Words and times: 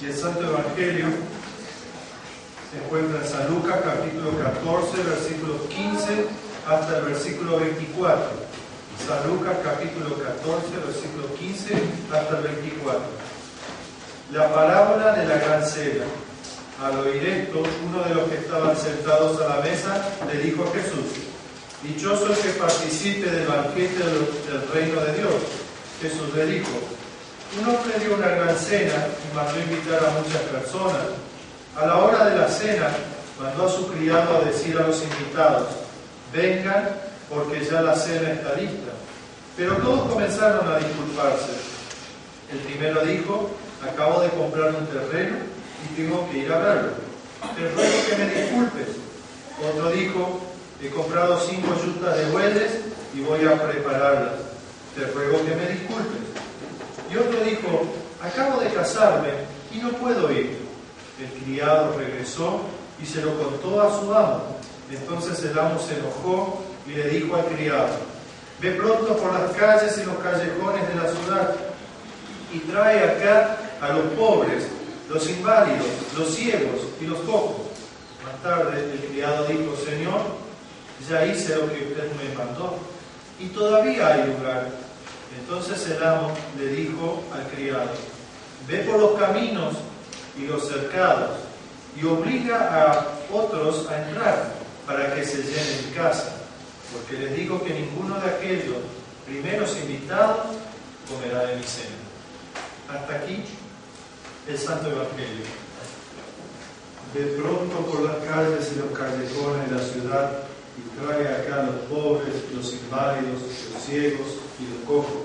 Y 0.00 0.04
el 0.04 0.14
Santo 0.14 0.40
Evangelio 0.40 1.06
se 2.70 2.84
encuentra 2.84 3.20
en 3.22 3.28
San 3.28 3.48
Lucas 3.48 3.80
capítulo 3.82 4.36
14, 4.36 5.02
versículo 5.08 5.66
15 5.68 6.26
hasta 6.68 6.98
el 6.98 7.04
versículo 7.04 7.58
24. 7.58 8.26
San 9.06 9.30
Lucas 9.30 9.56
capítulo 9.64 10.16
14, 10.16 10.66
versículo 10.84 11.34
15 11.38 11.74
hasta 12.12 12.36
el 12.36 12.42
24. 12.42 13.00
La 14.32 14.52
parábola 14.52 15.12
de 15.12 15.26
la 15.26 15.38
gran 15.38 15.64
cena. 15.64 16.04
Al 16.82 16.98
oír 16.98 17.24
esto, 17.24 17.62
uno 17.88 18.02
de 18.04 18.14
los 18.14 18.28
que 18.28 18.36
estaban 18.36 18.76
sentados 18.76 19.40
a 19.40 19.56
la 19.56 19.62
mesa 19.62 20.04
le 20.30 20.42
dijo 20.42 20.64
a 20.64 20.72
Jesús, 20.76 21.24
Dichoso 21.82 22.26
el 22.26 22.36
que 22.36 22.50
participe 22.58 23.30
del 23.30 23.46
banquete 23.46 24.04
del 24.04 24.68
reino 24.74 25.00
de 25.00 25.12
Dios. 25.14 25.34
Jesús 26.02 26.34
le 26.34 26.46
dijo, 26.46 26.95
un 27.54 27.68
hombre 27.68 27.98
dio 28.00 28.14
una 28.14 28.28
gran 28.28 28.56
cena 28.58 29.06
y 29.22 29.34
mandó 29.34 29.58
invitar 29.60 30.04
a 30.04 30.10
muchas 30.10 30.42
personas. 30.50 31.02
A 31.76 31.86
la 31.86 31.96
hora 31.98 32.24
de 32.30 32.36
la 32.36 32.48
cena, 32.48 32.88
mandó 33.40 33.66
a 33.66 33.70
su 33.70 33.86
criado 33.88 34.38
a 34.38 34.44
decir 34.44 34.76
a 34.78 34.86
los 34.86 35.02
invitados, 35.02 35.68
vengan 36.32 36.88
porque 37.28 37.64
ya 37.64 37.82
la 37.82 37.94
cena 37.94 38.32
está 38.32 38.54
lista. 38.54 38.92
Pero 39.56 39.76
todos 39.76 40.10
comenzaron 40.12 40.68
a 40.68 40.78
disculparse. 40.78 41.52
El 42.52 42.58
primero 42.58 43.04
dijo, 43.04 43.50
acabo 43.82 44.20
de 44.20 44.28
comprar 44.30 44.74
un 44.74 44.86
terreno 44.86 45.36
y 45.84 45.96
tengo 45.96 46.28
que 46.30 46.38
ir 46.38 46.52
a 46.52 46.58
verlo. 46.58 46.90
Te 47.54 47.68
ruego 47.68 47.96
que 48.08 48.16
me 48.16 48.42
disculpes. 48.42 48.88
Otro 49.70 49.90
dijo, 49.90 50.40
he 50.82 50.88
comprado 50.90 51.40
cinco 51.40 51.74
yuntas 51.82 52.16
de 52.16 52.24
bueyes 52.26 52.72
y 53.14 53.20
voy 53.20 53.44
a 53.46 53.60
prepararlas. 53.62 54.34
Te 54.94 55.06
ruego 55.06 55.44
que 55.44 55.54
me 55.54 55.66
disculpes. 55.68 56.45
Y 57.12 57.16
otro 57.16 57.40
dijo, 57.40 57.84
acabo 58.22 58.60
de 58.60 58.70
casarme 58.70 59.28
y 59.72 59.78
no 59.78 59.90
puedo 59.90 60.30
ir. 60.32 60.58
El 61.20 61.42
criado 61.42 61.94
regresó 61.96 62.60
y 63.02 63.06
se 63.06 63.22
lo 63.22 63.38
contó 63.38 63.80
a 63.80 64.00
su 64.00 64.14
amo. 64.14 64.56
Entonces 64.90 65.42
el 65.44 65.58
amo 65.58 65.78
se 65.80 65.98
enojó 65.98 66.62
y 66.86 66.92
le 66.92 67.08
dijo 67.08 67.36
al 67.36 67.44
criado, 67.46 67.88
ve 68.60 68.72
pronto 68.72 69.16
por 69.16 69.32
las 69.32 69.52
calles 69.52 69.98
y 69.98 70.04
los 70.04 70.16
callejones 70.18 70.88
de 70.88 70.94
la 70.94 71.10
ciudad 71.10 71.54
y 72.52 72.58
trae 72.60 73.02
acá 73.02 73.56
a 73.80 73.92
los 73.92 74.04
pobres, 74.14 74.68
los 75.08 75.28
inválidos, 75.28 75.86
los 76.16 76.34
ciegos 76.34 76.80
y 77.00 77.06
los 77.06 77.18
cojos. 77.20 77.56
Más 78.24 78.42
tarde 78.42 78.92
el 78.92 79.00
criado 79.10 79.46
dijo, 79.46 79.74
Señor, 79.84 80.20
ya 81.08 81.26
hice 81.26 81.56
lo 81.56 81.72
que 81.72 81.88
usted 81.88 82.10
me 82.12 82.34
mandó 82.36 82.76
y 83.40 83.46
todavía 83.48 84.06
hay 84.08 84.26
lugar. 84.26 84.85
Entonces 85.38 85.86
el 85.90 86.02
amo 86.02 86.32
le 86.58 86.68
dijo 86.68 87.22
al 87.32 87.48
criado, 87.50 87.90
ve 88.68 88.78
por 88.80 88.98
los 88.98 89.18
caminos 89.18 89.76
y 90.38 90.46
los 90.46 90.68
cercados 90.68 91.38
y 92.00 92.04
obliga 92.04 92.92
a 92.92 93.06
otros 93.32 93.88
a 93.88 94.08
entrar 94.08 94.52
para 94.86 95.14
que 95.14 95.24
se 95.24 95.38
llene 95.42 95.86
mi 95.86 95.94
casa, 95.94 96.36
porque 96.92 97.24
les 97.24 97.36
digo 97.36 97.62
que 97.62 97.74
ninguno 97.74 98.20
de 98.20 98.30
aquellos 98.30 98.76
primeros 99.26 99.76
invitados 99.76 100.56
comerá 101.10 101.46
de 101.46 101.56
mi 101.56 101.62
cena. 101.62 101.96
Hasta 102.92 103.16
aquí 103.16 103.44
el 104.48 104.58
Santo 104.58 104.88
Evangelio. 104.88 105.44
De 107.14 107.24
pronto 107.40 107.76
por 107.86 108.02
las 108.02 108.16
calles 108.16 108.72
y 108.74 108.78
los 108.78 108.96
callejones 108.96 109.70
de 109.70 109.76
la 109.76 109.82
ciudad 109.82 110.32
y 110.76 111.00
trae 111.00 111.28
acá 111.28 111.62
a 111.62 111.66
los 111.66 111.76
pobres, 111.86 112.34
los 112.54 112.72
inválidos, 112.74 113.40
los 113.72 113.82
ciegos 113.82 114.45
y 114.60 114.64
los 114.72 114.84
cojos. 114.86 115.24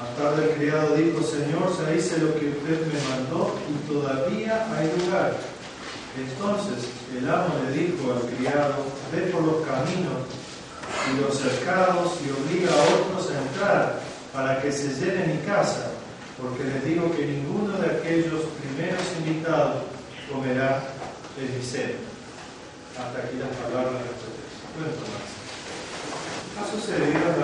Más 0.00 0.16
tarde 0.16 0.50
el 0.50 0.56
criado 0.56 0.96
dijo, 0.96 1.22
Señor, 1.22 1.76
se 1.76 1.96
hice 1.96 2.18
lo 2.18 2.32
que 2.34 2.48
usted 2.48 2.86
me 2.88 3.00
mandó 3.10 3.54
y 3.68 3.76
todavía 3.92 4.66
hay 4.72 4.88
lugar. 4.98 5.36
Entonces 6.16 6.88
el 7.16 7.28
amo 7.28 7.54
le 7.64 7.72
dijo 7.76 8.12
al 8.12 8.22
criado, 8.34 8.74
ve 9.12 9.30
por 9.30 9.42
los 9.42 9.66
caminos 9.66 10.24
y 11.12 11.20
los 11.20 11.36
cercados 11.36 12.18
y 12.24 12.30
obliga 12.30 12.72
a 12.72 12.82
otros 12.96 13.30
a 13.30 13.42
entrar 13.42 14.00
para 14.32 14.62
que 14.62 14.72
se 14.72 14.88
llene 14.94 15.34
mi 15.34 15.38
casa, 15.46 15.92
porque 16.40 16.64
les 16.64 16.84
digo 16.84 17.14
que 17.14 17.26
ninguno 17.26 17.78
de 17.78 17.98
aquellos 17.98 18.42
primeros 18.62 19.04
invitados 19.18 19.84
comerá 20.32 20.82
el 21.38 21.48
mi 21.48 22.10
hasta 22.96 23.18
aquí 23.18 23.36
las 23.38 23.54
palabras 23.56 23.94
de 23.96 24.06
nuestro 24.08 24.30
texto. 24.34 25.04
¿Ha 26.58 26.64
sucedido 26.68 27.20
en 27.32 27.40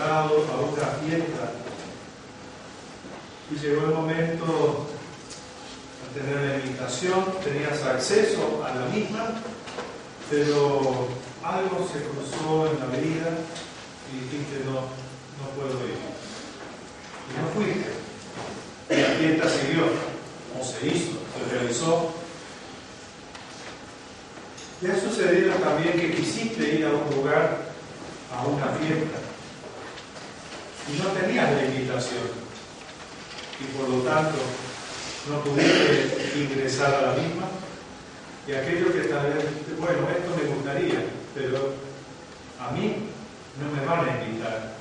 a 0.00 0.24
una 0.24 0.86
fiesta 1.02 1.52
y 3.50 3.54
llegó 3.56 3.86
el 3.86 3.94
momento 3.94 4.86
de 6.14 6.20
tener 6.20 6.48
la 6.48 6.64
invitación, 6.64 7.24
tenías 7.44 7.82
acceso 7.82 8.64
a 8.64 8.74
la 8.74 8.86
misma, 8.86 9.30
pero 10.30 11.08
algo 11.44 11.88
se 11.92 12.00
cruzó 12.04 12.70
en 12.70 12.80
la 12.80 12.86
vida 12.86 13.30
y 14.12 14.20
dijiste 14.24 14.64
no, 14.64 14.72
no 14.72 15.50
puedo 15.56 15.86
ir. 15.86 15.98
Y 17.28 17.40
no 17.40 17.48
fuiste. 17.54 17.90
Y 18.90 19.02
la 19.02 19.08
fiesta 19.18 19.48
siguió, 19.48 19.84
o 20.58 20.64
se 20.64 20.86
hizo, 20.86 21.18
se 21.36 21.56
realizó 21.56 22.12
¿Te 24.80 24.90
ha 24.90 24.98
sucedido 24.98 25.52
también 25.56 25.92
que 25.92 26.14
quisiste 26.14 26.76
ir 26.76 26.86
a 26.86 26.88
un 26.88 27.14
lugar, 27.14 27.58
a 28.34 28.46
una 28.46 28.66
fiesta, 28.78 29.18
y 30.88 30.98
no 30.98 31.08
tenías 31.10 31.52
la 31.52 31.64
invitación? 31.64 32.28
Y 33.60 33.64
por 33.76 33.88
lo 33.88 34.02
tanto 34.02 34.38
no 35.28 35.40
pudiste 35.42 36.32
ingresar 36.36 36.94
a 36.94 37.02
la 37.02 37.12
misma. 37.14 37.48
Y 38.46 38.52
aquello 38.52 38.92
que 38.92 39.00
tal 39.08 39.32
vez, 39.32 39.44
bueno, 39.78 40.08
esto 40.08 40.36
me 40.36 40.54
gustaría, 40.54 41.04
pero 41.34 41.74
a 42.58 42.70
mí 42.72 43.10
no 43.60 43.70
me 43.70 43.86
van 43.86 44.08
a 44.08 44.24
invitar. 44.24 44.72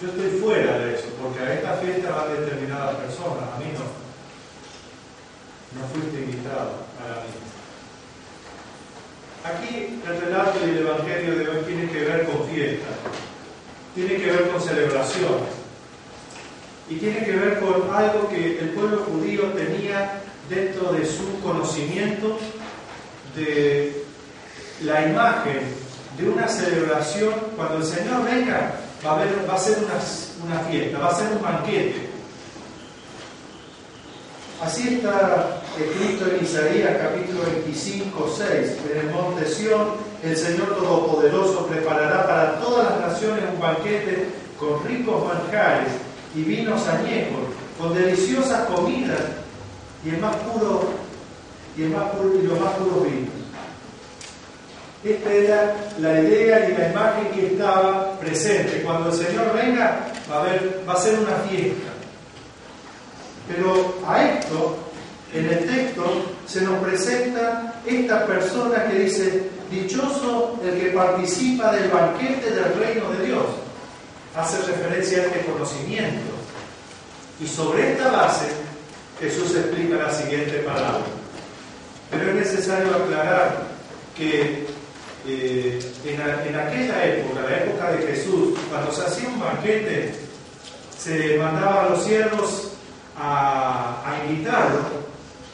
Yo 0.00 0.08
estoy 0.08 0.40
fuera 0.40 0.78
de 0.78 0.94
eso, 0.94 1.08
porque 1.20 1.40
a 1.40 1.54
esta 1.54 1.74
fiesta 1.74 2.10
van 2.10 2.34
determinadas 2.34 2.96
personas, 2.96 3.44
a 3.54 3.58
mí 3.58 3.66
no. 3.74 4.04
No 5.74 5.88
fuiste 5.88 6.20
invitado 6.20 6.86
a 7.00 7.08
la 7.08 7.22
misma. 7.24 7.44
Aquí 9.44 10.00
el 10.06 10.20
relato 10.20 10.58
y 10.66 10.70
el 10.70 10.78
Evangelio 10.78 11.36
de 11.36 11.48
hoy 11.48 11.64
tiene 11.64 11.90
que 11.90 12.04
ver 12.04 12.24
con 12.26 12.48
fiesta, 12.48 12.86
tiene 13.94 14.16
que 14.16 14.26
ver 14.26 14.50
con 14.50 14.60
celebración 14.60 15.64
y 16.88 16.96
tiene 16.96 17.24
que 17.24 17.32
ver 17.32 17.60
con 17.60 17.94
algo 17.94 18.28
que 18.28 18.58
el 18.58 18.70
pueblo 18.70 19.04
judío 19.04 19.44
tenía 19.52 20.20
dentro 20.48 20.92
de 20.92 21.06
su 21.06 21.40
conocimiento 21.42 22.38
de 23.34 24.04
la 24.82 25.06
imagen 25.08 25.60
de 26.18 26.28
una 26.28 26.46
celebración. 26.48 27.32
Cuando 27.56 27.78
el 27.78 27.84
Señor 27.84 28.24
venga, 28.24 28.74
va 29.04 29.12
a, 29.12 29.14
haber, 29.14 29.48
va 29.48 29.54
a 29.54 29.58
ser 29.58 29.78
una, 29.78 29.94
una 30.44 30.60
fiesta, 30.68 30.98
va 30.98 31.08
a 31.08 31.14
ser 31.14 31.32
un 31.32 31.42
banquete. 31.42 32.08
Así 34.60 34.94
está 34.94 35.62
escrito 35.78 36.26
en 36.30 36.44
Isaías 36.44 36.96
capítulo 37.00 37.44
25, 37.44 38.34
6, 38.36 38.48
en 38.92 38.98
el 39.00 39.14
monte 39.14 39.46
Sión, 39.46 39.88
el 40.22 40.36
Señor 40.36 40.76
Todopoderoso 40.76 41.66
preparará 41.66 42.26
para 42.26 42.60
todas 42.60 42.90
las 42.90 43.12
naciones 43.12 43.44
un 43.52 43.60
banquete 43.60 44.28
con 44.58 44.84
ricos 44.84 45.24
manjares 45.26 45.92
y 46.34 46.42
vinos 46.42 46.86
añejos, 46.86 47.40
con 47.78 47.94
deliciosas 47.94 48.66
comidas 48.66 49.20
y 50.04 50.10
el 50.10 50.18
más 50.18 50.36
puro 50.36 50.90
y, 51.76 51.82
el 51.82 51.90
y 51.90 52.46
los 52.46 52.60
más 52.60 52.72
puros 52.74 53.04
vinos. 53.04 53.44
Esta 55.04 55.32
era 55.32 55.76
la 55.98 56.20
idea 56.20 56.68
y 56.70 56.78
la 56.78 56.88
imagen 56.88 57.28
que 57.34 57.46
estaba 57.48 58.18
presente. 58.18 58.82
Cuando 58.82 59.10
el 59.10 59.14
Señor 59.14 59.52
venga, 59.54 60.06
va 60.30 60.42
a, 60.42 60.88
va 60.88 60.92
a 60.94 61.00
ser 61.00 61.18
una 61.18 61.36
fiesta. 61.48 61.90
Pero 63.46 63.98
a 64.06 64.22
esto 64.22 64.76
en 65.34 65.46
el 65.46 65.66
texto 65.66 66.04
se 66.46 66.62
nos 66.62 66.82
presenta 66.82 67.74
esta 67.84 68.24
persona 68.24 68.86
que 68.86 69.00
dice, 69.00 69.50
dichoso 69.80 70.58
el 70.64 70.80
que 70.80 70.86
participa 70.90 71.72
del 71.72 71.90
banquete 71.90 72.50
del 72.50 72.74
reino 72.74 73.10
de 73.12 73.26
Dios. 73.26 73.46
Hace 74.36 74.58
referencia 74.62 75.18
a 75.18 75.26
este 75.26 75.40
conocimiento. 75.40 76.32
Y 77.40 77.46
sobre 77.46 77.92
esta 77.92 78.10
base 78.10 78.46
Jesús 79.20 79.54
explica 79.56 79.96
la 79.96 80.12
siguiente 80.12 80.58
palabra. 80.58 81.02
Pero 82.10 82.30
es 82.30 82.34
necesario 82.34 82.94
aclarar 82.94 83.62
que 84.16 84.66
eh, 85.26 85.92
en, 86.04 86.56
aquella 86.56 87.04
época, 87.04 87.40
la 87.48 87.64
época 87.64 87.92
de 87.92 88.06
Jesús, 88.06 88.58
cuando 88.70 88.92
se 88.92 89.02
hacía 89.02 89.28
un 89.28 89.40
banquete, 89.40 90.14
se 90.98 91.38
mandaba 91.38 91.84
a 91.86 91.88
los 91.90 92.04
siervos 92.04 92.72
a, 93.16 94.02
a 94.04 94.24
invitarlo 94.26 94.80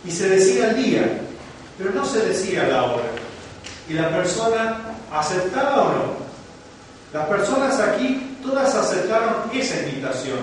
y 0.04 0.10
se 0.10 0.28
decía 0.28 0.70
el 0.70 0.76
día, 0.82 1.20
pero 1.78 1.90
no 1.90 2.04
se 2.04 2.20
decía 2.26 2.64
la 2.64 2.84
hora. 2.84 3.19
Y 3.88 3.94
la 3.94 4.10
persona 4.10 4.78
aceptaba 5.12 5.82
o 5.82 5.92
no. 5.92 6.20
Las 7.12 7.26
personas 7.28 7.80
aquí 7.80 8.36
todas 8.42 8.74
aceptaron 8.74 9.50
esa 9.52 9.80
invitación. 9.80 10.38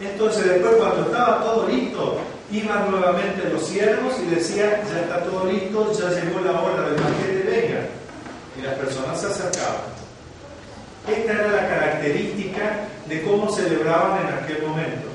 Entonces 0.00 0.44
después 0.44 0.76
cuando 0.76 1.06
estaba 1.06 1.42
todo 1.42 1.68
listo, 1.68 2.18
iban 2.50 2.90
nuevamente 2.90 3.48
los 3.50 3.66
siervos 3.66 4.14
y 4.22 4.34
decían, 4.34 4.82
ya 4.92 5.00
está 5.00 5.24
todo 5.24 5.50
listo, 5.50 5.92
ya 5.92 6.10
llegó 6.10 6.40
la 6.40 6.60
hora 6.60 6.82
del 6.82 7.00
banquete, 7.00 7.50
venga. 7.50 7.80
Y 8.58 8.62
las 8.62 8.74
personas 8.74 9.20
se 9.20 9.26
acercaban. 9.26 9.98
Esta 11.08 11.32
era 11.32 11.48
la 11.48 11.68
característica 11.68 12.86
de 13.06 13.22
cómo 13.22 13.50
celebraban 13.50 14.26
en 14.26 14.34
aquel 14.34 14.66
momento. 14.66 15.08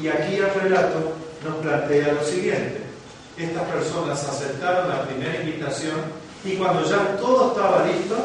Y 0.00 0.08
aquí 0.08 0.36
el 0.36 0.50
relato 0.54 1.12
nos 1.44 1.56
plantea 1.56 2.12
lo 2.12 2.24
siguiente. 2.24 2.89
Estas 3.36 3.62
personas 3.64 4.28
aceptaron 4.28 4.88
la 4.88 5.04
primera 5.04 5.40
invitación 5.40 5.96
y 6.44 6.56
cuando 6.56 6.84
ya 6.84 7.16
todo 7.16 7.52
estaba 7.52 7.86
listo, 7.86 8.16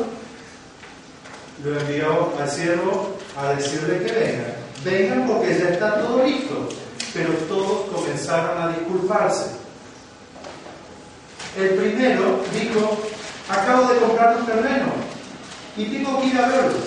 lo 1.63 1.79
envió 1.79 2.33
al 2.39 2.49
siervo 2.49 3.17
a 3.37 3.53
decirle 3.53 4.05
que 4.05 4.11
vengan. 4.11 4.55
Vengan 4.83 5.27
porque 5.27 5.57
ya 5.57 5.69
está 5.69 6.01
todo 6.01 6.23
listo. 6.23 6.69
Pero 7.13 7.29
todos 7.47 7.89
comenzaron 7.93 8.61
a 8.61 8.69
disculparse. 8.69 9.51
El 11.57 11.69
primero 11.69 12.41
dijo, 12.53 12.97
acabo 13.49 13.93
de 13.93 13.99
comprar 13.99 14.37
un 14.37 14.45
terreno 14.45 14.87
y 15.77 15.85
tengo 15.85 16.19
que 16.19 16.27
ir 16.27 16.37
a 16.37 16.47
verlo. 16.47 16.77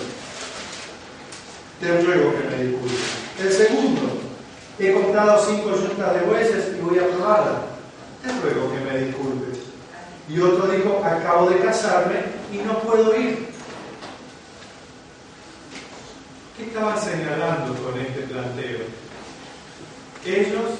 Te 1.79 2.01
ruego 2.01 2.33
que 2.33 2.55
me 2.55 2.63
disculpes. 2.63 2.99
El 3.41 3.51
segundo, 3.51 4.01
he 4.77 4.93
comprado 4.93 5.43
cinco 5.45 5.75
yuntas 5.75 6.13
de 6.13 6.19
bueyes 6.21 6.65
y 6.77 6.81
voy 6.81 6.99
a 6.99 7.07
probarla. 7.07 7.68
Te 8.21 8.31
ruego 8.41 8.71
que 8.71 8.79
me 8.79 9.05
disculpes. 9.05 9.59
Y 10.27 10.39
otro 10.39 10.67
dijo, 10.67 11.01
acabo 11.03 11.49
de 11.49 11.59
casarme 11.59 12.17
y 12.53 12.57
no 12.57 12.79
puedo 12.79 13.15
ir. 13.19 13.49
¿Qué 16.57 16.65
estaban 16.65 16.99
señalando 17.01 17.73
con 17.75 17.99
este 17.99 18.21
planteo? 18.21 18.79
Ellos 20.25 20.71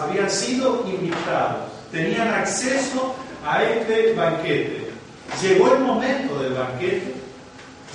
habían 0.00 0.30
sido 0.30 0.84
invitados, 0.86 1.72
tenían 1.90 2.28
acceso 2.28 3.14
a 3.44 3.62
este 3.64 4.12
banquete. 4.12 4.90
Llegó 5.42 5.74
el 5.74 5.80
momento 5.80 6.42
del 6.42 6.54
banquete, 6.54 7.14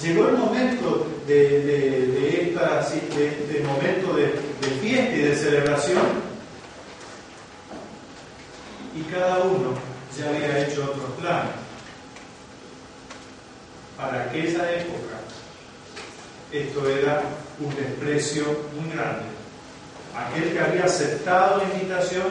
llegó 0.01 0.29
el 0.29 0.37
momento 0.37 1.07
de, 1.27 2.41
esta, 2.41 2.89
de, 2.89 3.63
momento 3.63 4.13
de, 4.13 4.23
de 4.23 4.75
fiesta 4.81 5.15
y 5.15 5.19
de 5.19 5.35
celebración, 5.35 6.01
y 8.95 9.01
cada 9.03 9.39
uno 9.39 9.73
ya 10.17 10.29
había 10.29 10.67
hecho 10.67 10.83
otros 10.83 11.11
planes. 11.19 11.53
Para 13.97 14.23
aquella 14.23 14.71
época, 14.71 15.19
esto 16.51 16.89
era 16.89 17.21
un 17.59 17.75
desprecio 17.75 18.43
muy 18.77 18.91
grande. 18.93 19.23
Aquel 20.15 20.51
que 20.51 20.59
había 20.59 20.85
aceptado 20.85 21.57
la 21.57 21.63
invitación 21.73 22.27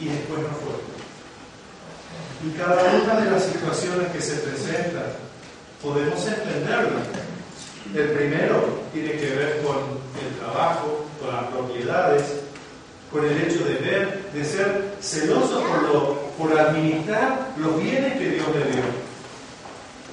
y 0.00 0.06
después 0.06 0.40
no 0.40 0.48
fue. 0.48 0.88
Y 2.46 2.52
cada 2.52 2.82
una 3.02 3.20
de 3.20 3.30
las 3.30 3.44
situaciones 3.44 4.08
que 4.12 4.22
se 4.22 4.36
presentan, 4.36 5.12
podemos 5.82 6.24
entenderlas. 6.26 7.06
El 7.94 8.10
primero 8.10 8.82
tiene 8.92 9.12
que 9.12 9.34
ver 9.34 9.62
con 9.62 9.76
el 9.76 10.38
trabajo, 10.38 11.06
con 11.20 11.34
las 11.34 11.44
propiedades, 11.46 12.22
con 13.12 13.24
el 13.24 13.42
hecho 13.42 13.64
de 13.64 13.74
ver, 13.74 14.30
de 14.32 14.44
ser 14.44 14.96
celoso 15.00 15.62
por, 15.62 15.82
lo, 15.82 16.20
por 16.36 16.58
administrar 16.58 17.52
los 17.56 17.82
bienes 17.82 18.14
que 18.14 18.30
Dios 18.30 18.46
le 18.48 18.72
dio. 18.72 18.82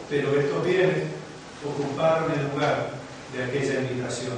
Pero 0.10 0.40
estos 0.40 0.66
bienes 0.66 1.04
ocuparon 1.64 2.32
el 2.32 2.44
lugar 2.52 2.92
de 3.36 3.44
aquella 3.44 3.82
invitación. 3.82 4.38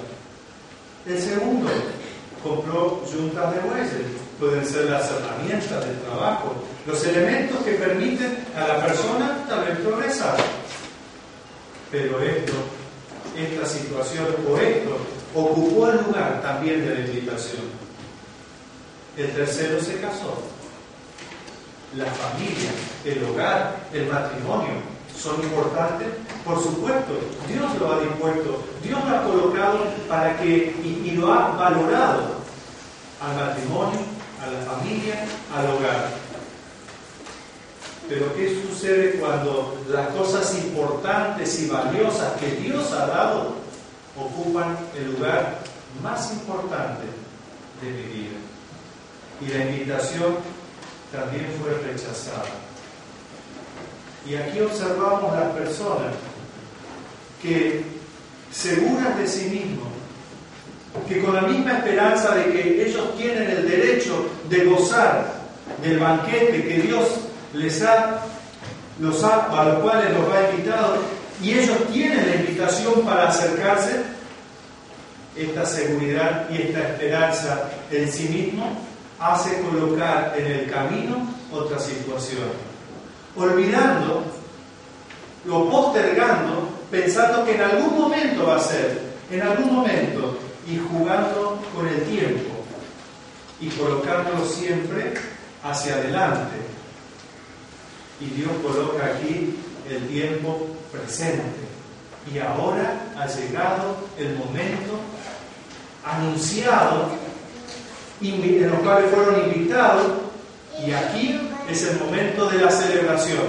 El 1.06 1.22
segundo, 1.22 1.70
compró 2.44 3.02
juntas 3.06 3.54
de 3.54 3.60
bueyes, 3.62 3.92
pueden 4.40 4.66
ser 4.66 4.86
las 4.86 5.10
herramientas 5.12 5.86
del 5.86 6.00
trabajo, 6.00 6.56
los 6.86 7.04
elementos 7.06 7.64
que 7.64 7.72
permiten 7.74 8.38
a 8.56 8.68
la 8.68 8.86
persona 8.86 9.46
también 9.48 9.78
progresar. 9.78 10.38
Pero 11.92 12.22
esto, 12.22 12.54
esta 13.38 13.66
situación 13.66 14.26
o 14.50 14.58
esto 14.58 14.98
ocupó 15.34 15.90
el 15.90 15.98
lugar 15.98 16.42
también 16.42 16.86
de 16.86 16.96
la 16.96 17.00
invitación. 17.02 17.87
El 19.18 19.34
tercero 19.34 19.82
se 19.82 20.00
casó. 20.00 20.38
La 21.96 22.06
familia, 22.06 22.70
el 23.04 23.24
hogar, 23.24 23.88
el 23.92 24.06
matrimonio, 24.08 24.76
son 25.20 25.42
importantes? 25.42 26.08
Por 26.46 26.62
supuesto, 26.62 27.14
Dios 27.48 27.80
lo 27.80 27.94
ha 27.94 28.00
dispuesto, 28.02 28.64
Dios 28.84 29.00
lo 29.10 29.18
ha 29.18 29.24
colocado 29.24 29.80
para 30.08 30.38
que, 30.38 30.76
y, 30.84 31.12
lo 31.12 31.34
ha 31.34 31.50
valorado 31.56 32.38
al 33.20 33.36
matrimonio, 33.36 34.00
a 34.44 34.52
la 34.52 34.60
familia, 34.72 35.26
al 35.56 35.66
hogar. 35.66 36.12
Pero 38.08 38.36
¿qué 38.36 38.62
sucede 38.62 39.14
cuando 39.20 39.84
las 39.90 40.10
cosas 40.10 40.56
importantes 40.60 41.60
y 41.60 41.68
valiosas 41.68 42.34
que 42.34 42.52
Dios 42.52 42.92
ha 42.92 43.08
dado 43.08 43.56
ocupan 44.16 44.78
el 44.96 45.14
lugar 45.14 45.60
más 46.04 46.32
importante 46.32 47.06
de 47.82 47.92
mi 47.92 48.04
vida? 48.04 48.38
Y 49.42 49.48
la 49.52 49.66
invitación 49.66 50.36
también 51.12 51.48
fue 51.62 51.74
rechazada. 51.88 52.46
Y 54.28 54.36
aquí 54.36 54.60
observamos 54.60 55.34
las 55.34 55.52
personas 55.52 56.14
que, 57.42 57.84
seguras 58.52 59.18
de 59.18 59.28
sí 59.28 59.50
mismos, 59.50 59.88
que 61.08 61.22
con 61.22 61.36
la 61.36 61.42
misma 61.42 61.78
esperanza 61.78 62.36
de 62.36 62.52
que 62.52 62.88
ellos 62.88 63.16
tienen 63.18 63.50
el 63.50 63.70
derecho 63.70 64.30
de 64.50 64.66
gozar 64.66 65.34
del 65.82 66.00
banquete 66.00 66.64
que 66.64 66.82
Dios 66.82 67.08
les 67.54 67.82
ha, 67.84 68.22
los 69.00 69.24
ha, 69.24 69.46
a 69.46 69.66
los 69.66 69.80
cuales 69.80 70.12
los 70.12 70.34
ha 70.34 70.50
invitado, 70.50 70.98
y 71.42 71.54
ellos 71.54 71.78
tienen 71.94 72.28
la 72.28 72.36
invitación 72.38 73.02
para 73.06 73.30
acercarse, 73.30 74.02
esta 75.36 75.66
seguridad 75.66 76.50
y 76.50 76.64
esta 76.64 76.80
esperanza 76.80 77.70
en 77.92 78.12
sí 78.12 78.28
mismo 78.28 78.87
hace 79.20 79.62
colocar 79.62 80.36
en 80.38 80.46
el 80.46 80.72
camino 80.72 81.28
otra 81.52 81.80
situación 81.80 82.68
olvidando, 83.38 84.24
lo 85.46 85.70
postergando, 85.70 86.70
pensando 86.90 87.46
que 87.46 87.56
en 87.56 87.62
algún 87.62 87.98
momento 87.98 88.48
va 88.48 88.58
a 88.58 88.60
ser, 88.60 89.02
en 89.30 89.42
algún 89.42 89.76
momento, 89.76 90.38
y 90.68 90.78
jugando 90.78 91.62
con 91.74 91.88
el 91.88 92.02
tiempo 92.04 92.56
y 93.62 93.70
colocándolo 93.70 94.46
siempre 94.46 95.14
hacia 95.64 95.96
adelante. 95.96 96.58
Y 98.20 98.26
Dios 98.26 98.52
coloca 98.62 99.06
aquí 99.06 99.56
el 99.90 100.08
tiempo 100.08 100.68
presente. 100.92 101.68
Y 102.34 102.40
ahora 102.40 103.06
ha 103.18 103.28
llegado 103.28 103.96
el 104.18 104.36
momento 104.36 105.00
anunciado, 106.04 107.10
en 108.22 108.70
los 108.70 108.80
cuales 108.80 109.12
fueron 109.14 109.52
invitados, 109.52 110.08
y 110.86 110.92
aquí 110.92 111.40
es 111.70 111.84
el 111.84 112.00
momento 112.00 112.50
de 112.50 112.60
la 112.60 112.72
celebración, 112.72 113.44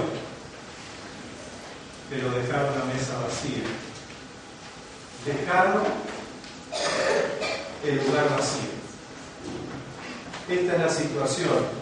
pero 2.09 2.29
dejaron 2.31 2.77
la 2.77 2.85
mesa 2.85 3.19
vacía. 3.23 3.63
Dejaron 5.25 5.83
el 7.85 7.97
lugar 7.97 8.29
vacío. 8.37 8.69
Esta 10.49 10.73
es 10.75 10.79
la 10.79 10.89
situación. 10.89 11.79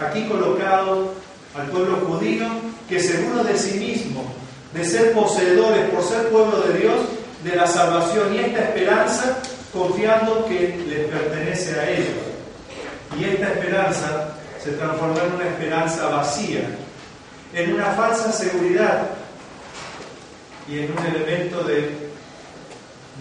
Aquí 0.00 0.26
colocado 0.26 1.12
al 1.54 1.66
pueblo 1.68 1.98
judío 2.06 2.46
que 2.88 2.98
seguro 2.98 3.44
de 3.44 3.58
sí 3.58 3.78
mismo, 3.78 4.24
de 4.72 4.84
ser 4.84 5.12
poseedores 5.12 5.90
por 5.90 6.02
ser 6.02 6.28
pueblo 6.28 6.60
de 6.62 6.78
Dios, 6.78 7.00
de 7.44 7.56
la 7.56 7.66
salvación 7.66 8.34
y 8.34 8.38
esta 8.38 8.60
esperanza, 8.60 9.38
confiando 9.72 10.44
que 10.46 10.76
les 10.86 11.08
pertenece 11.08 11.80
a 11.80 11.90
ellos. 11.90 12.16
Y 13.18 13.24
esta 13.24 13.52
esperanza 13.52 14.34
se 14.62 14.72
transformó 14.72 15.18
en 15.18 15.32
una 15.32 15.48
esperanza 15.48 16.08
vacía, 16.08 16.68
en 17.54 17.74
una 17.74 17.86
falsa 17.86 18.32
seguridad 18.32 19.08
y 20.68 20.80
en 20.80 20.92
un 20.92 21.06
elemento 21.06 21.64
de 21.64 21.90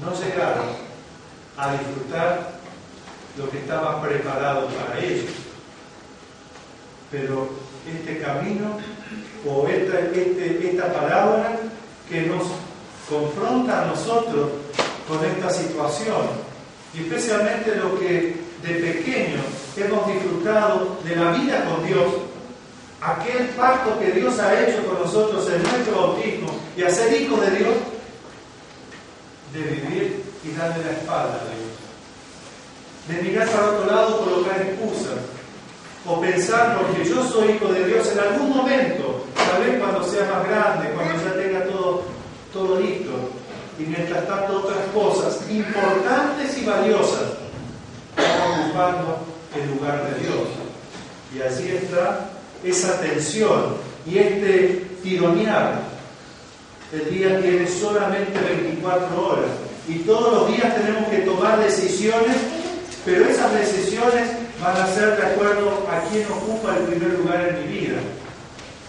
no 0.02 0.14
llegar 0.14 0.56
a 1.58 1.72
disfrutar 1.74 2.52
lo 3.38 3.50
que 3.50 3.60
estaba 3.60 4.02
preparado 4.02 4.68
para 4.68 5.00
ellos. 5.00 5.32
Pero 7.12 7.50
este 7.88 8.20
camino 8.20 8.78
o 9.48 9.68
esta, 9.68 10.00
este, 10.00 10.70
esta 10.70 10.94
parábola 10.94 11.58
que 12.08 12.22
nos 12.22 12.44
confronta 13.10 13.84
a 13.84 13.86
nosotros 13.88 14.50
con 15.12 15.26
esta 15.26 15.50
situación, 15.50 16.22
y 16.94 17.02
especialmente 17.02 17.76
lo 17.76 18.00
que 18.00 18.34
de 18.64 18.74
pequeños 18.76 19.44
hemos 19.76 20.08
disfrutado 20.08 20.98
de 21.04 21.16
la 21.18 21.32
vida 21.32 21.66
con 21.66 21.86
Dios, 21.86 22.06
aquel 23.02 23.50
pacto 23.50 24.00
que 24.00 24.12
Dios 24.12 24.40
ha 24.40 24.62
hecho 24.62 24.86
con 24.86 25.00
nosotros 25.00 25.50
en 25.50 25.64
nuestro 25.64 25.96
bautismo 25.96 26.50
y 26.78 26.84
hacer 26.84 27.22
hijos 27.22 27.42
de 27.42 27.52
Dios, 27.52 27.74
de 29.54 29.60
vivir 29.60 30.24
y 30.46 30.52
darle 30.58 30.86
la 30.86 30.92
espalda 30.92 31.42
a 31.42 31.46
Dios. 31.50 31.72
de 33.08 33.22
mirar 33.24 33.50
para 33.50 33.72
otro 33.72 33.92
lado, 33.92 34.24
colocar 34.24 34.62
excusas, 34.62 35.20
o 36.06 36.22
pensar, 36.22 36.78
porque 36.78 37.04
yo 37.04 37.24
soy 37.26 37.54
hijo 37.54 37.68
de 37.74 37.86
Dios 37.86 38.08
en 38.14 38.20
algún 38.20 38.56
momento, 38.56 39.26
tal 39.36 39.64
vez 39.64 39.80
cuando 39.80 40.04
sea 40.04 40.32
más 40.32 40.48
grande, 40.48 40.90
cuando 40.94 41.14
ya 41.26 41.34
tenga 41.34 41.66
todo, 41.66 42.04
todo 42.54 42.80
listo, 42.80 43.12
y 43.82 43.90
mientras 43.90 44.28
tanto 44.28 44.60
otras 44.60 44.80
cosas 44.94 45.40
importantes 45.50 46.58
y 46.58 46.66
valiosas 46.66 47.34
están 48.18 48.62
ocupando 48.62 49.18
el 49.56 49.70
lugar 49.72 50.04
de 50.06 50.20
Dios. 50.20 50.48
Y 51.36 51.42
así 51.42 51.72
está 51.72 52.30
esa 52.64 53.00
tensión 53.00 53.76
y 54.06 54.18
este 54.20 54.86
tironear. 55.02 55.80
El 56.92 57.10
día 57.10 57.42
tiene 57.42 57.66
solamente 57.68 58.38
24 58.40 59.28
horas 59.28 59.52
y 59.88 60.00
todos 60.00 60.34
los 60.34 60.48
días 60.56 60.76
tenemos 60.76 61.08
que 61.10 61.20
tomar 61.20 61.60
decisiones, 61.60 62.36
pero 63.06 63.26
esas 63.26 63.54
decisiones 63.54 64.30
van 64.62 64.78
a 64.78 64.88
ser 64.88 65.18
de 65.18 65.26
acuerdo 65.26 65.88
a 65.90 66.02
quién 66.10 66.26
ocupa 66.28 66.76
el 66.78 66.84
primer 66.84 67.18
lugar 67.18 67.48
en 67.48 67.62
mi 67.62 67.80
vida. 67.80 67.98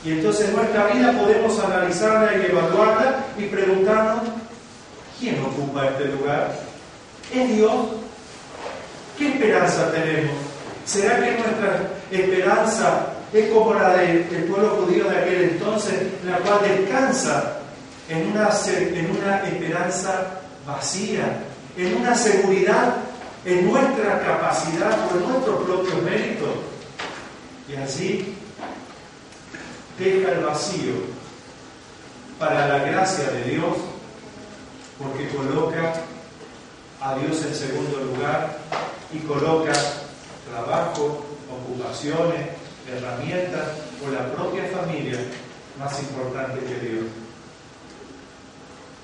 Y 0.05 0.11
entonces 0.11 0.49
en 0.49 0.57
nuestra 0.57 0.89
vida 0.89 1.13
podemos 1.13 1.59
analizarla 1.61 2.33
y 2.37 2.51
evaluarla 2.51 3.25
y 3.39 3.45
preguntarnos, 3.45 4.25
¿quién 5.23 5.41
ocupa 5.41 5.87
este 5.87 6.07
lugar? 6.07 6.53
¿Es 7.33 7.57
Dios? 7.57 7.73
¿Qué 9.17 9.29
esperanza 9.29 9.93
tenemos? 9.93 10.35
¿Será 10.85 11.17
que 11.21 11.39
nuestra 11.39 11.91
esperanza 12.11 13.07
es 13.33 13.51
como 13.51 13.73
la 13.73 13.91
del 13.91 14.25
pueblo 14.25 14.81
judío 14.81 15.09
de 15.09 15.17
aquel 15.17 15.43
entonces, 15.43 15.95
la 16.25 16.39
cual 16.39 16.59
descansa 16.67 17.59
en 18.09 18.33
una, 18.33 18.51
en 18.67 19.17
una 19.17 19.37
esperanza 19.47 20.41
vacía, 20.67 21.39
en 21.77 21.97
una 21.97 22.15
seguridad 22.17 22.97
en 23.45 23.71
nuestra 23.71 24.21
capacidad 24.21 24.99
o 25.09 25.19
en 25.19 25.29
nuestro 25.29 25.65
propio 25.65 26.03
mérito? 26.03 26.47
Y 27.69 27.77
así 27.77 28.35
deja 30.01 30.33
el 30.33 30.45
vacío 30.45 30.95
para 32.41 32.67
la 32.67 32.79
gracia 32.79 33.31
de 33.31 33.45
Dios, 33.45 33.92
porque 35.03 35.29
coloca 35.29 35.95
a 37.01 37.17
Dios 37.17 37.45
en 37.45 37.55
segundo 37.55 37.99
lugar 37.99 38.59
y 39.13 39.19
coloca 39.21 39.73
trabajo, 40.49 41.25
ocupaciones, 41.51 42.49
herramientas 42.89 43.69
o 44.05 44.11
la 44.11 44.33
propia 44.33 44.65
familia 44.69 45.19
más 45.79 46.01
importante 46.01 46.61
que 46.61 46.89
Dios. 46.89 47.05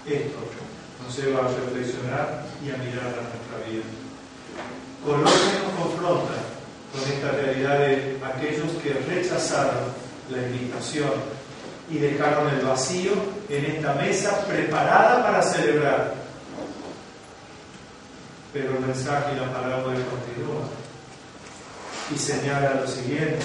Esto 0.06 0.38
nos 1.04 1.16
lleva 1.16 1.40
a 1.40 1.48
reflexionar 1.48 2.46
y 2.64 2.70
a 2.70 2.76
mirar 2.76 3.06
a 3.06 3.28
nuestra 3.28 3.68
vida. 3.68 3.84
Colombia 5.04 5.32
nos 5.64 5.84
confronta 5.84 6.34
con 6.92 7.12
esta 7.12 7.30
realidad 7.32 7.78
de 7.78 8.18
aquellos 8.24 8.72
que 8.82 8.94
rechazaron 8.94 9.92
la 10.30 10.38
invitación 10.38 11.37
y 11.90 11.98
dejaron 11.98 12.48
el 12.48 12.64
vacío 12.64 13.12
en 13.48 13.64
esta 13.64 13.94
mesa 13.94 14.44
preparada 14.46 15.22
para 15.22 15.42
celebrar. 15.42 16.14
Pero 18.52 18.76
el 18.76 18.80
mensaje 18.80 19.32
y 19.34 19.40
la 19.40 19.52
palabra 19.52 19.82
continúa 19.84 20.68
y 22.14 22.18
señala 22.18 22.80
lo 22.80 22.86
siguiente. 22.86 23.38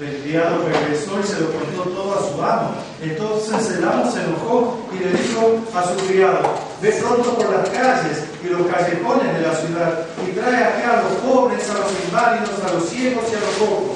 El 0.00 0.16
criado 0.22 0.66
regresó 0.66 1.20
y 1.20 1.22
se 1.22 1.38
lo 1.38 1.52
contó 1.52 1.82
todo 1.90 2.14
a 2.14 2.32
su 2.32 2.42
amo. 2.42 2.74
Entonces 3.00 3.76
el 3.76 3.84
amo 3.84 4.10
se 4.10 4.22
enojó 4.24 4.88
y 4.92 4.98
le 4.98 5.12
dijo 5.12 5.60
a 5.74 5.84
su 5.84 6.06
criado, 6.06 6.54
ve 6.80 6.90
pronto 6.92 7.36
por 7.36 7.50
las 7.50 7.68
calles 7.68 8.24
y 8.42 8.48
los 8.48 8.66
callejones 8.66 9.32
de 9.34 9.42
la 9.42 9.54
ciudad 9.54 10.06
y 10.26 10.32
trae 10.32 10.64
acá 10.64 10.98
a 10.98 11.02
los 11.02 11.12
pobres, 11.20 11.70
a 11.70 11.74
los 11.74 11.92
inválidos, 12.04 12.64
a 12.66 12.72
los 12.72 12.88
ciegos 12.88 13.24
y 13.30 13.36
a 13.36 13.40
los 13.40 13.54
cojos. 13.58 13.91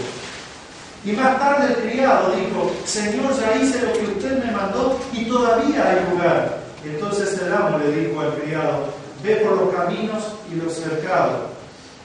Y 1.07 1.13
más 1.13 1.39
tarde 1.39 1.73
el 1.73 1.89
criado 1.89 2.33
dijo, 2.35 2.73
Señor, 2.85 3.33
ya 3.39 3.55
hice 3.63 3.81
lo 3.81 3.93
que 3.93 4.07
usted 4.07 4.45
me 4.45 4.51
mandó 4.51 4.99
y 5.13 5.25
todavía 5.27 5.89
hay 5.89 6.13
lugar. 6.13 6.59
Entonces 6.85 7.41
el 7.41 7.53
amo 7.53 7.79
le 7.79 7.93
dijo 7.93 8.21
al 8.21 8.35
criado, 8.35 8.87
ve 9.23 9.37
por 9.37 9.53
los 9.53 9.73
caminos 9.73 10.25
y 10.53 10.57
los 10.57 10.75
cercados 10.75 11.43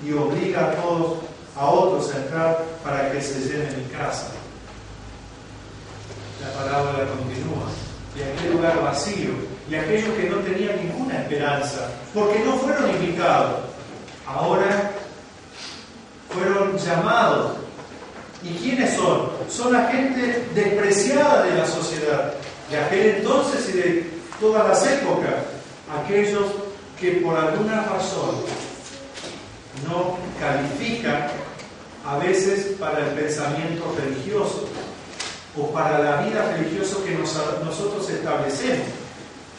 y 0.05 0.13
obliga 0.13 0.67
a 0.67 0.71
todos 0.75 1.17
a 1.57 1.65
otros 1.65 2.13
a 2.13 2.17
entrar 2.17 2.63
para 2.83 3.11
que 3.11 3.21
se 3.21 3.39
llene 3.39 3.75
mi 3.75 3.85
casa. 3.85 4.27
La 6.39 6.63
palabra 6.63 7.07
continúa. 7.07 7.65
Y 8.15 8.21
aquel 8.21 8.53
lugar 8.53 8.83
vacío, 8.83 9.31
y 9.67 9.75
aquellos 9.75 10.13
que 10.15 10.29
no 10.29 10.37
tenían 10.37 10.75
ninguna 10.77 11.21
esperanza, 11.21 11.89
porque 12.13 12.39
no 12.39 12.57
fueron 12.57 12.89
invitados, 12.91 13.61
ahora 14.27 14.91
fueron 16.29 16.77
llamados. 16.77 17.60
¿Y 18.43 18.55
quiénes 18.55 18.95
son? 18.95 19.29
Son 19.49 19.71
la 19.71 19.87
gente 19.87 20.47
despreciada 20.55 21.43
de 21.43 21.55
la 21.55 21.65
sociedad, 21.65 22.33
de 22.69 22.77
aquel 22.77 23.15
entonces 23.17 23.69
y 23.69 23.77
de 23.77 24.09
todas 24.39 24.67
las 24.67 24.91
épocas, 24.91 25.35
aquellos 26.03 26.45
que 26.99 27.11
por 27.23 27.37
alguna 27.37 27.83
razón 27.83 28.35
no 29.87 30.17
califican 30.39 31.27
a 32.05 32.17
veces 32.17 32.77
para 32.79 32.99
el 32.99 33.13
pensamiento 33.13 33.95
religioso 33.99 34.67
o 35.57 35.71
para 35.71 35.99
la 35.99 36.21
vida 36.23 36.53
religiosa 36.53 36.97
que 37.05 37.15
nosotros 37.15 38.09
establecemos, 38.09 38.87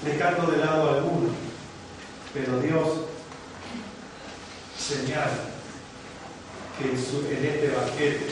dejando 0.05 0.51
de 0.51 0.59
lado 0.59 0.91
alguno. 0.91 1.29
Pero 2.35 2.59
Dios 2.61 2.89
señala 4.79 5.53
que 6.79 6.89
en, 6.89 7.47
este 7.47 7.69
banquete 7.69 8.27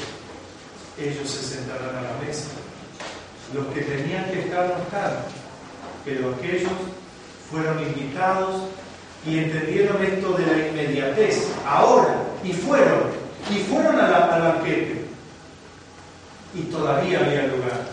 ellos 1.00 1.30
se 1.30 1.56
sentarán 1.56 1.96
a 1.96 2.02
la 2.02 2.26
mesa. 2.26 2.48
Los 3.54 3.66
que 3.74 3.80
tenían 3.80 4.24
que 4.26 4.40
estar 4.40 4.68
no 4.68 4.82
estaban, 4.84 5.24
pero 6.04 6.34
aquellos 6.34 6.70
fueron 7.50 7.80
invitados 7.82 8.62
y 9.26 9.38
entendieron 9.38 10.02
esto 10.04 10.32
de 10.32 10.46
la 10.46 10.68
inmediatez, 10.68 11.48
ahora, 11.66 12.22
y 12.44 12.52
fueron 12.52 13.20
y 13.50 13.58
fueron 13.64 13.98
al 13.98 14.42
banquete. 14.42 15.04
Y 16.54 16.62
todavía 16.62 17.20
había 17.20 17.46
lugar. 17.48 17.86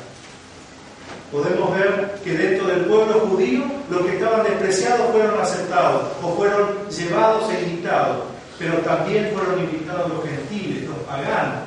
Podemos 1.32 1.74
ver 1.76 2.20
que 2.24 2.34
dentro 2.34 2.68
del 2.68 2.86
pueblo 2.86 3.20
judío 3.28 3.64
los 3.90 4.06
que 4.06 4.14
estaban 4.14 4.44
despreciados 4.44 5.12
fueron 5.12 5.42
aceptados 5.42 6.04
o 6.24 6.36
fueron 6.36 6.90
llevados 6.90 7.52
e 7.52 7.64
invitados, 7.64 8.26
pero 8.58 8.76
también 8.80 9.32
fueron 9.34 9.60
invitados 9.60 10.12
los 10.14 10.24
gentiles, 10.24 10.88
los 10.88 10.98
paganos. 11.00 11.64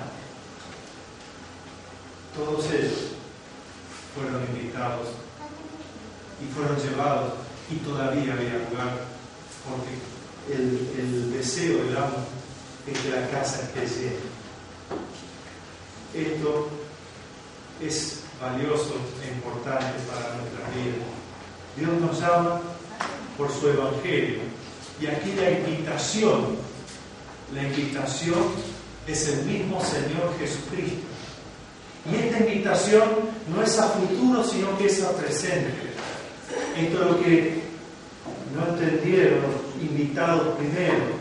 Todos 2.37 2.64
ellos 2.73 3.11
y 6.40 6.54
fueron 6.54 6.76
llevados 6.78 7.32
y 7.70 7.76
todavía 7.76 8.32
había 8.32 8.54
lugar 8.70 9.04
porque 9.68 10.54
el, 10.54 10.88
el 10.99 11.32
deseo 11.32 11.84
del 11.84 11.96
amo 11.96 12.25
que 12.87 13.10
la 13.10 13.28
casa 13.28 13.62
esté 13.62 13.87
llena. 13.87 14.16
Esto 16.14 16.68
es 17.80 18.20
valioso 18.40 18.94
e 19.22 19.34
importante 19.34 20.00
para 20.10 20.34
nuestra 20.37 20.68
vida. 20.75 21.04
Dios 21.76 22.00
nos 22.00 22.20
llama 22.20 22.60
por 23.37 23.52
su 23.52 23.68
evangelio. 23.68 24.40
Y 25.00 25.06
aquí 25.06 25.34
la 25.37 25.50
invitación, 25.50 26.56
la 27.54 27.62
invitación 27.62 28.42
es 29.06 29.28
el 29.28 29.44
mismo 29.44 29.80
Señor 29.84 30.34
Jesucristo. 30.38 31.06
Y 32.10 32.16
esta 32.16 32.38
invitación 32.40 33.29
no 33.54 33.62
es 33.62 33.78
a 33.78 33.88
futuro, 33.88 34.45
sino 34.45 34.76
que 34.78 34.87
es 34.87 35.02
a 35.02 35.12
presente. 35.16 35.71
Esto 36.76 37.02
es 37.02 37.11
lo 37.11 37.21
que 37.21 37.61
no 38.54 38.66
entendieron 38.69 39.40
los 39.42 39.83
invitados 39.83 40.57
primero 40.57 41.21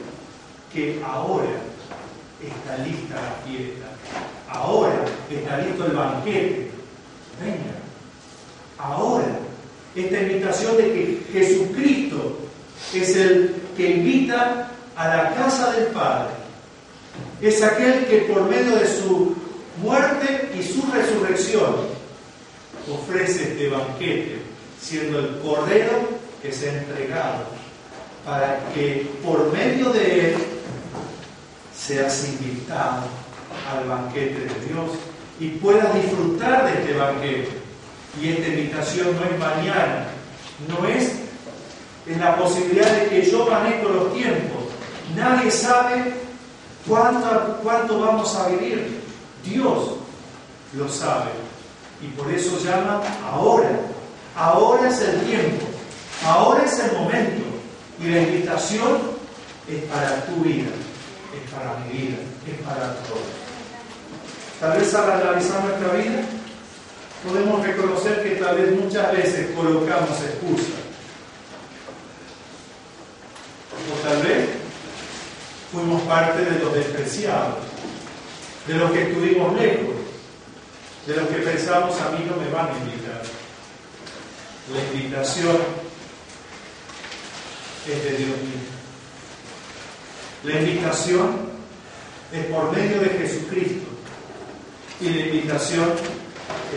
que 0.74 1.02
ahora 1.06 1.50
está 2.42 2.84
lista 2.84 3.16
la 3.16 3.50
fiesta, 3.50 3.86
ahora 4.50 5.06
está 5.30 5.58
listo 5.58 5.86
el 5.86 5.92
banquete. 5.92 6.72
Venga, 7.42 7.76
ahora 8.78 9.40
esta 9.96 10.22
invitación 10.22 10.78
de 10.78 10.84
que 10.84 11.24
Jesucristo 11.32 12.38
es 12.94 13.16
el 13.16 13.56
que 13.76 13.92
invita 13.92 14.72
a 14.96 15.08
la 15.08 15.34
casa 15.34 15.72
del 15.74 15.88
Padre. 15.88 16.30
Es 17.42 17.64
aquel 17.64 18.06
que 18.06 18.18
por 18.32 18.44
medio 18.44 18.76
de 18.76 18.88
su 18.88 19.36
muerte 19.82 20.52
y 20.58 20.64
su 20.64 20.82
resurrección 20.92 21.99
ofrece 22.94 23.52
este 23.52 23.70
banquete, 23.70 24.42
siendo 24.82 25.20
el 25.20 25.40
Cordero 25.40 25.92
que 26.42 26.52
se 26.52 26.70
ha 26.70 26.78
entregado 26.80 27.44
para 28.26 28.60
que 28.74 29.10
por 29.24 29.52
medio 29.52 29.90
de 29.90 30.30
él 30.30 30.36
seas 31.78 32.28
invitado 32.28 33.04
al 33.72 33.88
banquete 33.88 34.40
de 34.42 34.66
Dios 34.68 34.92
y 35.40 35.50
puedas 35.60 35.94
disfrutar 35.94 36.66
de 36.66 36.82
este 36.82 36.94
banquete. 36.94 37.50
Y 38.22 38.30
esta 38.30 38.48
invitación 38.48 39.16
no 39.16 39.24
es 39.26 39.40
mañana, 39.40 40.08
no 40.68 40.88
es 40.88 41.14
en 42.08 42.20
la 42.20 42.36
posibilidad 42.38 42.92
de 42.92 43.10
que 43.10 43.30
yo 43.30 43.46
manejo 43.46 43.90
los 43.90 44.14
tiempos, 44.14 44.60
Nadie 45.16 45.50
sabe 45.50 46.14
cuánto, 46.88 47.60
cuánto 47.64 48.00
vamos 48.00 48.36
a 48.36 48.48
vivir. 48.50 49.02
Dios 49.44 49.96
lo 50.74 50.90
sabe. 50.90 51.32
Y 52.02 52.08
por 52.10 52.32
eso 52.32 52.58
llama 52.64 53.02
ahora. 53.26 53.70
Ahora 54.36 54.90
es 54.90 55.02
el 55.02 55.22
tiempo. 55.22 55.66
Ahora 56.26 56.64
es 56.64 56.80
el 56.80 56.92
momento. 56.94 57.46
Y 58.00 58.08
la 58.08 58.22
invitación 58.22 59.20
es 59.68 59.84
para 59.84 60.26
tu 60.26 60.38
vida, 60.38 60.70
es 61.36 61.52
para 61.52 61.78
mi 61.80 61.98
vida, 61.98 62.18
es 62.48 62.66
para 62.66 62.96
todos. 63.04 63.50
Tal 64.60 64.80
vez 64.80 64.94
al 64.96 65.12
analizar 65.12 65.64
nuestra 65.64 65.94
vida, 65.94 66.22
podemos 67.28 67.66
reconocer 67.66 68.24
que 68.24 68.36
tal 68.42 68.58
vez 68.58 68.72
muchas 68.82 69.12
veces 69.12 69.56
colocamos 69.56 70.22
excusas. 70.22 70.80
O 73.92 74.08
tal 74.08 74.24
vez 74.24 74.50
fuimos 75.72 76.02
parte 76.04 76.46
de 76.46 76.60
los 76.60 76.74
despreciados, 76.74 77.56
de 78.68 78.74
los 78.76 78.92
que 78.92 79.10
estuvimos 79.10 79.60
lejos, 79.60 79.89
de 81.10 81.16
los 81.16 81.28
que 81.28 81.38
pensamos 81.38 82.00
a 82.02 82.12
mí 82.12 82.24
no 82.30 82.36
me 82.38 82.52
van 82.52 82.68
a 82.68 82.78
invitar. 82.78 83.24
La 84.72 84.94
invitación 84.94 85.58
es 87.88 88.04
de 88.04 88.10
Dios 88.12 88.38
mismo. 88.38 88.70
La 90.44 90.60
invitación 90.62 91.50
es 92.32 92.46
por 92.46 92.72
medio 92.72 93.02
de 93.02 93.10
Jesucristo 93.10 93.88
y 95.02 95.10
la 95.10 95.26
invitación 95.26 95.90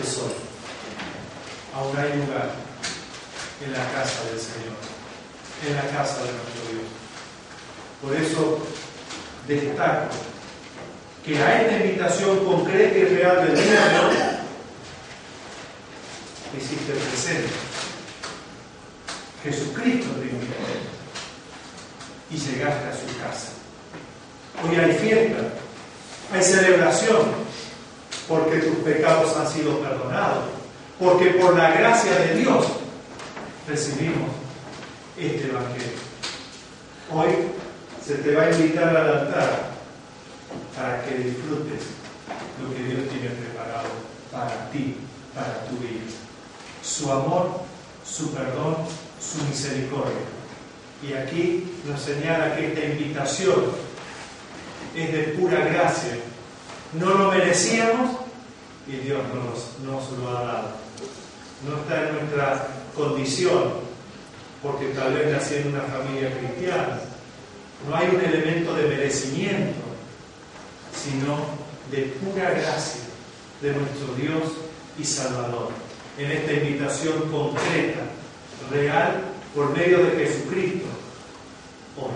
es 0.03 0.17
hoy. 0.17 0.33
Aún 1.75 1.95
hay 1.99 2.17
lugar 2.17 2.53
en 3.63 3.73
la 3.73 3.85
casa 3.93 4.25
del 4.31 4.41
Señor, 4.41 4.79
en 5.69 5.77
la 5.77 5.83
casa 5.99 6.25
de 6.25 6.33
nuestro 6.33 6.71
Dios. 6.71 6.89
Por 8.01 8.17
eso 8.17 8.67
destaco 9.47 10.32
que 11.25 11.39
a 11.39 11.63
esta 11.63 11.85
invitación 11.85 12.45
concreta 12.45 12.99
y 12.99 13.05
real 13.05 13.47
del 13.47 13.57
hoy 13.57 14.17
hiciste 16.59 16.93
presente. 16.93 17.49
Jesucristo 19.45 20.09
te 20.21 20.33
y 22.35 22.39
llegaste 22.39 22.89
a 22.89 22.93
su 22.93 23.19
casa. 23.19 23.49
Hoy 24.63 24.77
hay 24.77 24.93
fiesta, 24.95 25.39
hay 26.33 26.43
celebración, 26.43 27.21
porque 28.29 28.59
tus 28.59 28.77
pecados 28.79 29.37
han 29.37 29.49
sido 29.49 29.79
perdonados, 29.81 30.45
porque 30.99 31.27
por 31.31 31.57
la 31.57 31.73
gracia 31.73 32.13
de 32.19 32.35
Dios 32.37 32.67
recibimos 33.69 34.31
este 35.19 35.49
Evangelio. 35.49 35.99
Hoy 37.13 37.29
se 38.05 38.15
te 38.15 38.35
va 38.35 38.45
a 38.45 38.51
invitar 38.51 38.97
al 38.97 39.19
altar 39.19 39.73
para 40.77 41.05
que 41.05 41.17
disfrutes 41.17 41.83
lo 42.63 42.75
que 42.75 42.83
Dios 42.83 43.09
tiene 43.11 43.29
preparado 43.31 43.89
para 44.31 44.71
ti, 44.71 44.97
para 45.35 45.65
tu 45.67 45.77
vida. 45.77 46.11
Su 46.83 47.13
amor, 47.13 47.61
su 48.05 48.33
perdón, 48.33 48.77
su 49.21 49.45
misericordia. 49.45 50.27
Y 51.03 51.15
aquí 51.15 51.73
nos 51.87 52.01
señala 52.01 52.57
que 52.57 52.69
esta 52.69 52.85
invitación 52.85 53.65
es 54.97 55.13
de 55.13 55.23
pura 55.39 55.65
gracia. 55.65 56.17
No 56.93 57.15
lo 57.15 57.31
merecíamos 57.31 58.11
y 58.87 58.97
Dios 58.97 59.21
nos, 59.35 59.79
nos 59.85 60.19
lo 60.19 60.37
ha 60.37 60.43
dado. 60.43 60.69
No 61.69 61.77
está 61.77 62.09
en 62.09 62.15
nuestra 62.15 62.69
condición, 62.95 63.75
porque 64.63 64.87
tal 64.89 65.15
vez 65.15 65.31
nací 65.31 65.57
en 65.57 65.69
una 65.69 65.83
familia 65.83 66.37
cristiana. 66.37 67.01
No 67.89 67.97
hay 67.97 68.09
un 68.15 68.21
elemento 68.21 68.75
de 68.75 68.89
merecimiento, 68.89 69.82
sino 71.03 71.37
de 71.91 72.03
pura 72.21 72.51
gracia 72.51 73.03
de 73.61 73.73
nuestro 73.73 74.15
Dios 74.15 74.53
y 74.99 75.05
Salvador. 75.05 75.71
En 76.19 76.31
esta 76.31 76.53
invitación 76.53 77.31
concreta, 77.31 78.01
real, 78.71 79.23
por 79.55 79.77
medio 79.77 79.99
de 80.05 80.27
Jesucristo, 80.27 80.87
hoy. 81.97 82.13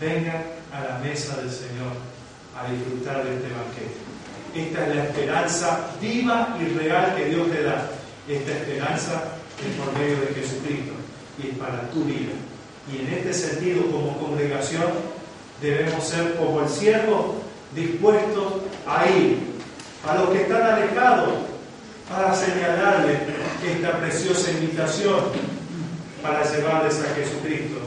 Venga 0.00 0.44
a 0.72 0.80
la 0.84 0.98
mesa 0.98 1.36
del 1.36 1.50
Señor 1.50 1.92
a 2.56 2.70
disfrutar 2.70 3.24
de 3.24 3.34
este 3.34 3.48
banquete. 3.48 4.08
Esta 4.54 4.86
es 4.86 4.96
la 4.96 5.04
esperanza 5.04 5.90
viva 6.00 6.56
y 6.60 6.78
real 6.78 7.14
que 7.16 7.26
Dios 7.26 7.50
te 7.50 7.62
da. 7.62 7.90
Esta 8.28 8.52
esperanza 8.52 9.22
es 9.58 9.76
por 9.76 9.92
medio 9.98 10.20
de 10.20 10.34
Jesucristo 10.34 10.92
y 11.42 11.48
es 11.48 11.56
para 11.56 11.88
tu 11.90 12.04
vida. 12.04 12.32
Y 12.92 13.00
en 13.00 13.14
este 13.14 13.32
sentido, 13.34 13.82
como 13.90 14.18
congregación, 14.18 14.86
debemos 15.60 16.04
ser 16.04 16.36
como 16.36 16.62
el 16.62 16.68
siervo 16.68 17.37
dispuestos 17.74 18.54
a 18.86 19.06
ir 19.06 19.38
a 20.06 20.14
los 20.14 20.30
que 20.30 20.42
están 20.42 20.62
alejados 20.62 21.30
para 22.08 22.34
señalarles 22.34 23.18
esta 23.66 23.98
preciosa 23.98 24.50
invitación 24.50 25.20
para 26.22 26.42
llevarles 26.50 27.00
a 27.00 27.14
Jesucristo. 27.14 27.78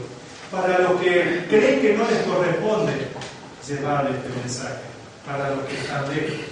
Para 0.50 0.78
los 0.80 1.00
que 1.00 1.46
creen 1.48 1.80
que 1.80 1.94
no 1.96 2.04
les 2.08 2.20
corresponde, 2.20 2.92
llevarles 3.66 4.14
este 4.16 4.38
mensaje. 4.38 4.82
Para 5.26 5.50
los 5.50 5.64
que 5.64 5.74
están 5.74 6.08
lejos. 6.14 6.46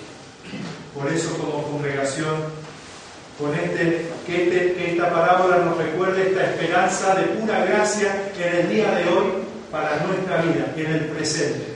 Por 0.94 1.12
eso 1.12 1.36
como 1.38 1.62
congregación, 1.64 2.34
con 3.38 3.54
este, 3.54 4.06
que, 4.26 4.44
este, 4.44 4.92
esta 4.92 5.10
parábola 5.10 5.58
nos 5.58 5.78
recuerde 5.78 6.28
esta 6.28 6.44
esperanza 6.50 7.14
de 7.14 7.22
pura 7.24 7.64
gracia 7.64 8.32
en 8.38 8.56
el 8.56 8.68
día 8.68 8.90
de 8.92 9.08
hoy 9.08 9.26
para 9.70 10.04
nuestra 10.06 10.42
vida, 10.42 10.72
en 10.76 10.92
el 10.92 11.04
presente, 11.06 11.69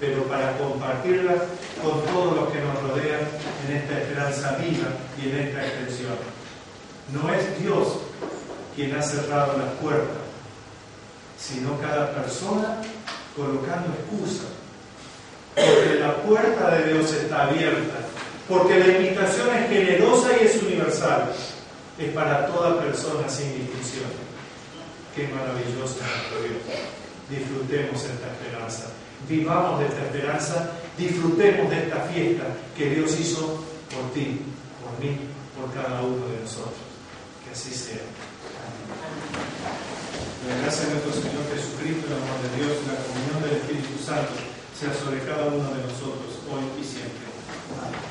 pero 0.00 0.24
para 0.24 0.56
compartirla 0.56 1.34
con 1.82 2.02
todos 2.06 2.34
los 2.34 2.48
que 2.50 2.60
nos 2.60 2.82
rodean 2.82 3.20
en 3.68 3.76
esta 3.76 4.00
esperanza 4.00 4.56
viva 4.56 4.88
y 5.22 5.28
en 5.28 5.38
esta 5.38 5.66
extensión. 5.66 6.16
No 7.12 7.32
es 7.32 7.60
Dios 7.60 7.98
quien 8.74 8.96
ha 8.96 9.02
cerrado 9.02 9.58
las 9.58 9.72
puertas, 9.74 10.22
sino 11.38 11.78
cada 11.80 12.14
persona 12.14 12.80
colocando 13.36 13.94
excusas. 13.94 14.48
Porque 15.54 15.94
la 16.00 16.16
puerta 16.22 16.70
de 16.76 16.92
Dios 16.94 17.12
está 17.12 17.48
abierta, 17.48 17.98
porque 18.48 18.78
la 18.78 18.86
invitación 18.86 19.48
es 19.54 19.68
generosa 19.68 20.28
y 20.40 20.46
es 20.46 20.62
universal, 20.62 21.30
es 21.98 22.12
para 22.12 22.46
toda 22.46 22.80
persona 22.80 23.28
sin 23.28 23.52
distinción. 23.58 24.10
Qué 25.14 25.28
maravilloso 25.28 25.98
nuestro 25.98 26.42
Dios. 26.42 26.62
Disfrutemos 27.28 28.02
esta 28.02 28.28
esperanza, 28.32 28.86
vivamos 29.28 29.80
de 29.80 29.86
esta 29.86 30.02
esperanza, 30.04 30.72
disfrutemos 30.96 31.70
de 31.70 31.78
esta 31.78 32.00
fiesta 32.02 32.44
que 32.76 32.90
Dios 32.90 33.18
hizo 33.18 33.64
por 33.90 34.12
ti, 34.12 34.40
por 34.82 34.98
mí, 35.04 35.16
por 35.58 35.72
cada 35.74 36.02
uno 36.02 36.26
de 36.28 36.40
nosotros. 36.40 36.80
Que 37.44 37.52
así 37.52 37.70
sea. 37.70 38.02
La 40.48 40.62
gracia 40.62 40.86
de 40.86 40.92
nuestro 40.94 41.12
Señor 41.12 41.44
Jesucristo, 41.54 42.06
el 42.08 42.16
amor 42.16 42.38
de 42.42 42.50
Dios 42.56 42.72
y 42.80 42.86
la 42.88 42.96
comunión 43.04 43.42
del 43.44 43.60
Espíritu 43.60 44.02
Santo 44.02 44.32
sea 44.78 44.94
sobre 44.94 45.20
cada 45.24 45.46
uno 45.46 45.68
de 45.68 45.82
nosotros 45.84 46.40
hoy 46.48 46.64
y 46.80 46.84
siempre. 46.84 48.09